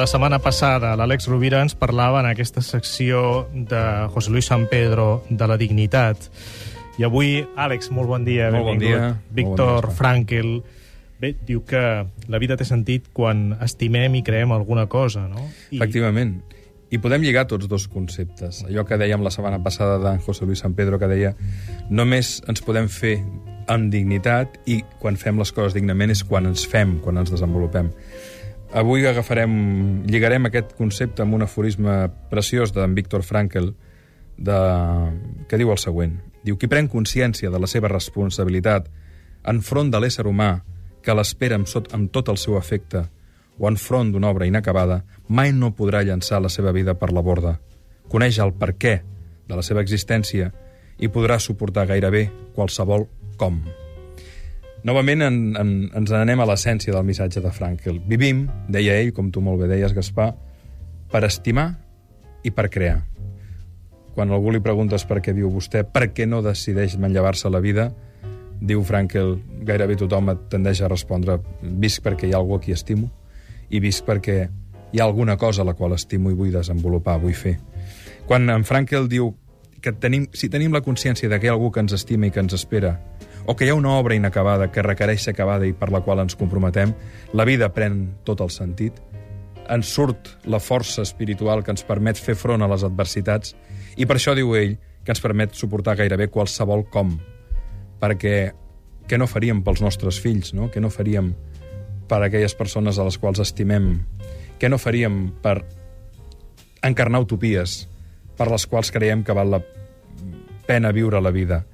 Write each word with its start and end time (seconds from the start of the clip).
La 0.00 0.06
setmana 0.08 0.38
passada 0.40 0.94
l'Àlex 0.96 1.26
Rovira 1.28 1.58
ens 1.60 1.74
parlava 1.76 2.22
en 2.22 2.26
aquesta 2.30 2.62
secció 2.64 3.42
de 3.52 3.80
José 4.14 4.30
Luis 4.32 4.46
San 4.48 4.62
Pedro 4.70 5.26
de 5.28 5.44
la 5.44 5.58
dignitat. 5.60 6.30
I 6.96 7.04
avui, 7.04 7.42
Àlex, 7.52 7.90
molt 7.92 8.08
bon 8.08 8.24
dia. 8.24 8.46
Molt 8.48 8.64
bon 8.64 8.78
benvingut. 8.78 8.96
dia. 8.96 9.34
Víctor 9.36 9.82
bon 9.82 9.90
dia. 9.90 9.96
Frankel. 9.98 10.48
Bé, 11.20 11.34
diu 11.44 11.66
que 11.68 11.82
la 12.32 12.40
vida 12.40 12.56
té 12.56 12.64
sentit 12.64 13.10
quan 13.12 13.58
estimem 13.60 14.16
i 14.16 14.24
creem 14.24 14.56
alguna 14.56 14.86
cosa, 14.88 15.26
no? 15.28 15.44
I, 15.68 15.76
Efectivament. 15.76 16.38
I 16.88 16.96
podem 17.04 17.20
lligar 17.20 17.44
tots 17.52 17.68
dos 17.68 17.84
conceptes. 17.92 18.64
Allò 18.70 18.86
que 18.88 18.96
dèiem 18.96 19.20
la 19.20 19.34
setmana 19.36 19.60
passada 19.60 20.00
d'en 20.00 20.24
José 20.24 20.48
Luis 20.48 20.64
San 20.64 20.72
Pedro, 20.80 20.96
que 20.96 21.12
deia 21.12 21.34
només 21.90 22.38
ens 22.48 22.64
podem 22.64 22.88
fer 22.88 23.18
amb 23.68 23.92
dignitat 23.92 24.56
i 24.64 24.80
quan 24.98 25.20
fem 25.20 25.36
les 25.38 25.52
coses 25.52 25.76
dignament 25.76 26.16
és 26.16 26.24
quan 26.24 26.48
ens 26.48 26.64
fem, 26.64 27.02
quan 27.04 27.20
ens 27.20 27.36
desenvolupem. 27.36 27.92
Avui 28.70 29.02
agafarem, 29.06 30.04
lligarem 30.06 30.46
aquest 30.46 30.76
concepte 30.78 31.24
amb 31.24 31.34
un 31.34 31.42
aforisme 31.42 32.04
preciós 32.30 32.70
d'en 32.70 32.94
Viktor 32.94 33.24
Frankl, 33.26 33.72
de, 34.38 34.58
que 35.50 35.58
diu 35.58 35.72
el 35.74 35.80
següent. 35.82 36.14
Diu, 36.46 36.56
qui 36.56 36.70
pren 36.70 36.88
consciència 36.88 37.50
de 37.50 37.58
la 37.58 37.66
seva 37.66 37.90
responsabilitat 37.90 38.86
enfront 39.50 39.90
de 39.90 39.98
l'ésser 40.00 40.24
humà 40.30 40.60
que 41.02 41.16
l'espera 41.16 41.58
amb, 41.58 41.66
sot, 41.66 41.90
amb 41.96 42.12
tot 42.14 42.30
el 42.30 42.38
seu 42.38 42.56
afecte 42.60 43.08
o 43.58 43.68
enfront 43.68 44.14
d'una 44.14 44.30
obra 44.30 44.46
inacabada, 44.46 45.02
mai 45.28 45.52
no 45.52 45.74
podrà 45.76 46.04
llançar 46.06 46.40
la 46.40 46.48
seva 46.48 46.72
vida 46.72 46.94
per 46.94 47.10
la 47.12 47.26
borda. 47.26 47.58
Coneix 48.08 48.38
el 48.38 48.54
per 48.54 48.72
què 48.78 49.00
de 49.50 49.58
la 49.58 49.66
seva 49.66 49.82
existència 49.82 50.52
i 51.02 51.10
podrà 51.10 51.40
suportar 51.42 51.88
gairebé 51.90 52.28
qualsevol 52.54 53.08
com. 53.36 53.60
Novament 54.86 55.22
en, 55.26 55.38
en, 55.60 55.70
ens 55.96 56.12
anem 56.16 56.40
a 56.40 56.46
l'essència 56.48 56.94
del 56.94 57.04
missatge 57.04 57.42
de 57.44 57.52
Frankl. 57.52 57.98
Vivim, 58.08 58.46
deia 58.72 58.96
ell, 58.96 59.12
com 59.12 59.28
tu 59.32 59.42
molt 59.44 59.60
bé 59.60 59.68
deies, 59.68 59.92
Gaspar, 59.96 60.30
per 61.12 61.24
estimar 61.28 61.74
i 62.44 62.52
per 62.54 62.70
crear. 62.72 63.02
Quan 64.14 64.32
algú 64.32 64.54
li 64.54 64.62
preguntes 64.64 65.04
per 65.06 65.20
què 65.20 65.34
viu 65.36 65.50
vostè, 65.52 65.84
per 65.84 66.08
què 66.14 66.26
no 66.26 66.40
decideix 66.42 66.96
manllevar-se 67.00 67.52
la 67.52 67.60
vida, 67.60 67.90
diu 68.60 68.82
Frankl, 68.84 69.36
gairebé 69.68 69.98
tothom 70.00 70.32
et 70.32 70.48
tendeix 70.52 70.80
a 70.80 70.88
respondre 70.88 71.38
visc 71.60 72.02
perquè 72.04 72.28
hi 72.28 72.34
ha 72.34 72.40
algú 72.40 72.56
a 72.56 72.60
qui 72.60 72.74
estimo 72.76 73.08
i 73.70 73.80
visc 73.80 74.04
perquè 74.04 74.40
hi 74.90 75.00
ha 75.00 75.06
alguna 75.06 75.36
cosa 75.40 75.62
a 75.62 75.68
la 75.68 75.76
qual 75.78 75.94
estimo 75.94 76.32
i 76.32 76.36
vull 76.36 76.52
desenvolupar, 76.52 77.20
vull 77.20 77.36
fer. 77.36 77.56
Quan 78.26 78.48
en 78.50 78.64
Frankl 78.64 79.08
diu 79.08 79.32
que 79.80 79.92
tenim, 79.92 80.26
si 80.32 80.50
tenim 80.52 80.72
la 80.72 80.82
consciència 80.84 81.28
de 81.28 81.38
que 81.38 81.48
hi 81.48 81.52
ha 81.52 81.56
algú 81.56 81.70
que 81.72 81.80
ens 81.84 81.94
estima 81.96 82.28
i 82.28 82.34
que 82.34 82.42
ens 82.42 82.56
espera, 82.56 82.98
o 83.46 83.56
que 83.56 83.66
hi 83.66 83.70
ha 83.70 83.78
una 83.78 83.96
obra 83.98 84.14
inacabada 84.14 84.70
que 84.72 84.82
requereix 84.84 85.24
ser 85.24 85.34
acabada 85.34 85.66
i 85.66 85.72
per 85.76 85.90
la 85.92 86.02
qual 86.04 86.20
ens 86.22 86.36
comprometem, 86.38 86.92
la 87.32 87.46
vida 87.48 87.70
pren 87.74 88.02
tot 88.24 88.42
el 88.44 88.52
sentit, 88.54 89.00
ens 89.70 89.90
surt 89.94 90.34
la 90.50 90.60
força 90.60 91.02
espiritual 91.06 91.62
que 91.64 91.72
ens 91.74 91.86
permet 91.86 92.18
fer 92.18 92.34
front 92.34 92.62
a 92.62 92.68
les 92.70 92.84
adversitats 92.86 93.54
i 93.96 94.06
per 94.06 94.16
això, 94.18 94.34
diu 94.34 94.54
ell, 94.58 94.76
que 95.04 95.14
ens 95.14 95.22
permet 95.22 95.54
suportar 95.56 95.96
gairebé 95.98 96.28
qualsevol 96.32 96.84
com. 96.92 97.14
Perquè 98.00 98.34
què 99.10 99.18
no 99.18 99.26
faríem 99.26 99.62
pels 99.66 99.82
nostres 99.82 100.20
fills, 100.22 100.52
no? 100.54 100.68
Què 100.70 100.82
no 100.82 100.90
faríem 100.92 101.32
per 102.10 102.20
aquelles 102.22 102.54
persones 102.58 102.98
a 102.98 103.06
les 103.06 103.18
quals 103.18 103.42
estimem? 103.42 103.92
Què 104.60 104.70
no 104.70 104.78
faríem 104.78 105.22
per 105.42 105.60
encarnar 106.86 107.22
utopies 107.24 107.84
per 108.38 108.48
les 108.50 108.66
quals 108.70 108.92
creiem 108.94 109.24
que 109.26 109.36
val 109.36 109.50
la 109.56 109.60
pena 110.66 110.92
viure 110.94 111.20
la 111.20 111.34
vida? 111.34 111.64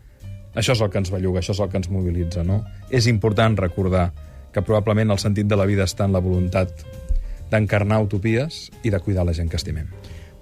Això 0.56 0.72
és 0.72 0.80
el 0.80 0.90
que 0.90 0.98
ens 1.02 1.12
belluga, 1.12 1.42
això 1.42 1.52
és 1.52 1.60
el 1.60 1.68
que 1.70 1.80
ens 1.82 1.90
mobilitza, 1.92 2.42
no? 2.44 2.62
És 2.90 3.06
important 3.10 3.58
recordar 3.60 4.10
que 4.52 4.62
probablement 4.64 5.12
el 5.12 5.20
sentit 5.20 5.46
de 5.46 5.56
la 5.58 5.66
vida 5.68 5.84
està 5.84 6.06
en 6.08 6.16
la 6.16 6.22
voluntat 6.24 6.72
d'encarnar 7.52 8.00
utopies 8.02 8.70
i 8.82 8.90
de 8.90 9.00
cuidar 9.04 9.26
la 9.28 9.34
gent 9.36 9.50
que 9.52 9.60
estimem. 9.60 9.90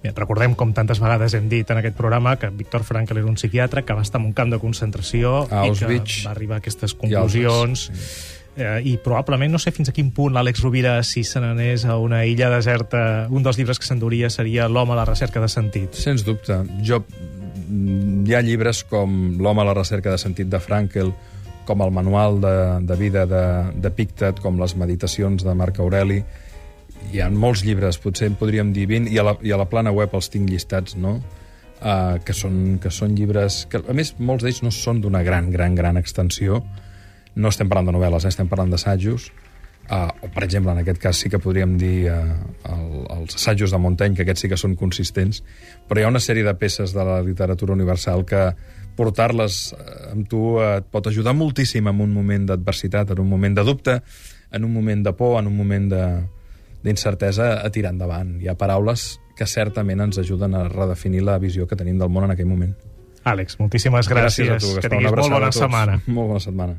Bé, 0.05 0.13
recordem, 0.13 0.55
com 0.55 0.73
tantes 0.77 1.01
vegades 1.01 1.35
hem 1.35 1.49
dit 1.49 1.69
en 1.73 1.81
aquest 1.81 1.97
programa, 1.97 2.37
que 2.37 2.51
Víctor 2.53 2.85
Frankl 2.85 3.19
era 3.19 3.27
un 3.27 3.39
psiquiatre 3.41 3.83
que 3.89 3.97
va 3.97 4.05
estar 4.05 4.21
en 4.21 4.29
un 4.29 4.35
camp 4.37 4.53
de 4.53 4.61
concentració 4.61 5.47
A 5.49 5.65
i 5.65 5.73
Auschwitz 5.73 6.21
que 6.21 6.29
va 6.29 6.35
arribar 6.37 6.61
a 6.61 6.63
aquestes 6.63 6.93
i 6.93 6.99
conclusions. 7.01 7.89
altres, 7.89 8.45
Eh, 8.57 8.83
I 8.85 8.97
probablement, 9.03 9.51
no 9.51 9.59
sé 9.59 9.73
fins 9.75 9.91
a 9.91 9.93
quin 9.95 10.13
punt 10.15 10.35
l'Àlex 10.37 10.63
Rovira, 10.63 10.95
si 11.03 11.25
se 11.27 11.41
n'anés 11.43 11.85
a 11.91 11.97
una 11.99 12.21
illa 12.27 12.53
deserta, 12.53 13.27
un 13.31 13.43
dels 13.43 13.59
llibres 13.59 13.81
que 13.83 13.89
s'enduria 13.89 14.31
seria 14.31 14.69
L'home 14.71 14.95
a 14.95 14.99
la 15.01 15.07
recerca 15.09 15.43
de 15.43 15.49
sentit. 15.51 15.99
Sens 15.99 16.23
dubte. 16.25 16.61
Jo, 16.87 17.01
hi 17.69 18.35
ha 18.35 18.43
llibres 18.45 18.83
com 18.89 19.37
L'home 19.41 19.63
a 19.63 19.69
la 19.69 19.75
recerca 19.77 20.13
de 20.13 20.21
sentit 20.21 20.51
de 20.51 20.61
Frankel, 20.61 21.13
com 21.65 21.83
el 21.83 21.93
manual 21.97 22.41
de, 22.41 22.57
de 22.85 22.97
vida 23.01 23.25
de, 23.27 23.45
de 23.81 23.91
Pictet, 23.91 24.41
com 24.45 24.61
les 24.61 24.77
meditacions 24.77 25.45
de 25.45 25.55
Marc 25.57 25.81
Aureli. 25.81 26.21
Hi 27.13 27.23
ha 27.23 27.31
molts 27.33 27.65
llibres, 27.65 27.99
potser 28.01 28.29
en 28.31 28.37
podríem 28.41 28.73
dir 28.77 28.87
20, 28.91 29.13
i 29.13 29.21
a 29.21 29.25
la, 29.27 29.37
i 29.45 29.53
a 29.53 29.61
la 29.61 29.69
plana 29.71 29.93
web 29.93 30.13
els 30.17 30.31
tinc 30.33 30.51
llistats, 30.51 30.97
no? 30.97 31.19
Uh, 31.85 32.17
que, 32.25 32.33
són, 32.37 32.79
que 32.81 32.93
són 32.93 33.17
llibres... 33.17 33.65
que 33.69 33.81
A 33.81 33.97
més, 33.97 34.15
molts 34.17 34.45
d'ells 34.45 34.63
no 34.65 34.71
són 34.73 35.03
d'una 35.05 35.21
gran, 35.27 35.51
gran, 35.53 35.75
gran 35.77 36.01
extensió. 36.01 36.63
No 37.35 37.51
estem 37.51 37.69
parlant 37.69 37.91
de 37.91 37.97
novel·les, 37.97 38.25
eh? 38.25 38.33
estem 38.33 38.49
parlant 38.49 38.73
d'assajos. 38.73 39.29
Uh, 39.84 40.09
o, 40.25 40.28
per 40.33 40.47
exemple, 40.47 40.72
en 40.72 40.81
aquest 40.81 41.00
cas 41.03 41.19
sí 41.21 41.28
que 41.28 41.39
podríem 41.43 41.75
dir 41.77 42.06
uh, 42.09 42.22
el, 42.72 42.87
els 43.19 43.37
assajos 43.37 43.75
de 43.75 43.81
Montaigne, 43.81 44.17
que 44.17 44.25
aquests 44.25 44.47
sí 44.47 44.49
que 44.49 44.56
són 44.61 44.78
consistents, 44.81 45.43
però 45.89 46.00
hi 46.00 46.06
ha 46.06 46.12
una 46.12 46.22
sèrie 46.25 46.45
de 46.47 46.55
peces 46.56 46.95
de 46.97 47.05
la 47.05 47.19
literatura 47.25 47.77
universal 47.77 48.25
que 48.25 48.47
portar-les 48.97 49.59
uh, 49.77 49.83
amb 50.15 50.31
tu 50.31 50.55
uh, 50.56 50.78
et 50.78 50.89
pot 50.89 51.11
ajudar 51.11 51.37
moltíssim 51.37 51.91
en 51.91 52.00
un 52.00 52.15
moment 52.17 52.49
d'adversitat, 52.49 53.12
en 53.12 53.21
un 53.21 53.28
moment 53.28 53.59
de 53.59 53.67
dubte, 53.67 53.99
en 54.55 54.65
un 54.65 54.73
moment 54.73 55.05
de 55.05 55.12
por, 55.12 55.37
en 55.41 55.53
un 55.53 55.56
moment 55.56 55.91
de 55.93 56.06
d'incertesa 56.84 57.65
a 57.65 57.71
tirar 57.73 57.94
endavant. 57.94 58.34
Hi 58.43 58.50
ha 58.53 58.59
paraules 58.61 59.15
que 59.39 59.47
certament 59.49 60.05
ens 60.05 60.19
ajuden 60.21 60.53
a 60.55 60.67
redefinir 60.69 61.23
la 61.25 61.39
visió 61.41 61.65
que 61.67 61.78
tenim 61.81 61.97
del 62.00 62.12
món 62.12 62.27
en 62.27 62.34
aquell 62.34 62.50
moment. 62.50 62.75
Àlex, 63.25 63.56
moltíssimes 63.56 64.09
gràcies. 64.11 64.50
a 64.53 64.59
tu, 64.61 64.69
que 64.69 64.83
Gaspar. 64.83 64.91
tinguis 64.93 65.17
molt 65.17 65.33
bona 65.33 65.49
setmana. 65.53 65.97
Molt 66.06 66.34
bona 66.34 66.44
setmana. 66.44 66.77